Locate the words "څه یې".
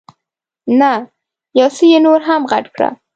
1.75-1.99